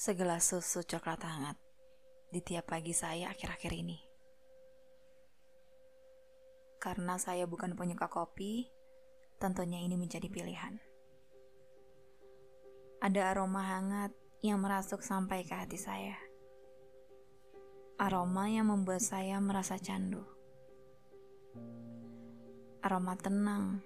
[0.00, 1.60] segelas susu coklat hangat
[2.32, 4.00] di tiap pagi saya akhir-akhir ini.
[6.80, 8.64] Karena saya bukan penyuka kopi,
[9.36, 10.80] tentunya ini menjadi pilihan.
[13.04, 16.16] Ada aroma hangat yang merasuk sampai ke hati saya.
[18.00, 20.24] Aroma yang membuat saya merasa candu.
[22.80, 23.84] Aroma tenang,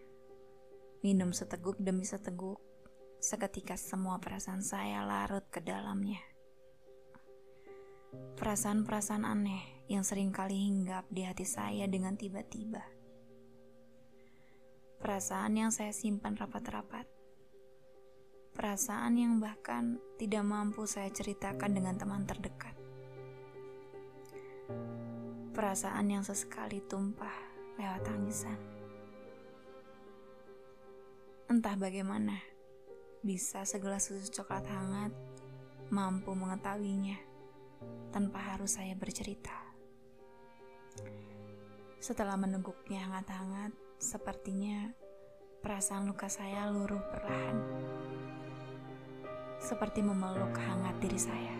[1.02, 2.62] minum seteguk demi seteguk,
[3.24, 6.20] seketika semua perasaan saya larut ke dalamnya.
[8.36, 12.84] Perasaan-perasaan aneh yang sering kali hinggap di hati saya dengan tiba-tiba.
[15.00, 17.08] Perasaan yang saya simpan rapat-rapat.
[18.52, 22.76] Perasaan yang bahkan tidak mampu saya ceritakan dengan teman terdekat.
[25.56, 27.34] Perasaan yang sesekali tumpah
[27.80, 28.60] lewat tangisan.
[31.48, 32.53] Entah bagaimana,
[33.24, 35.08] bisa segelas susu coklat hangat
[35.88, 37.16] mampu mengetahuinya
[38.12, 39.56] tanpa harus saya bercerita.
[41.96, 44.92] Setelah meneguknya hangat-hangat, sepertinya
[45.64, 47.56] perasaan luka saya luruh perlahan.
[49.56, 51.56] Seperti memeluk hangat diri saya.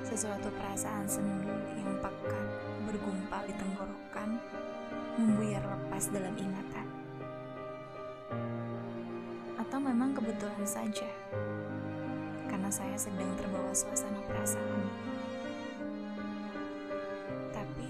[0.00, 2.48] Sesuatu perasaan sendu yang pekat
[2.88, 4.40] bergumpal di tenggorokan
[5.20, 6.83] membuyar lepas dalam ingatan
[9.84, 11.04] memang kebetulan saja
[12.48, 14.84] karena saya sedang terbawa suasana perasaan.
[17.52, 17.88] Tapi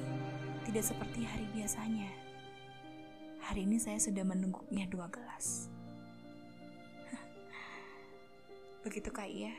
[0.66, 2.10] tidak seperti hari biasanya.
[3.46, 5.70] Hari ini saya sudah menungguknya dua gelas.
[8.82, 9.54] Begitukah iya?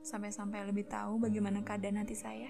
[0.00, 2.48] Sampai-sampai lebih tahu bagaimana keadaan hati saya?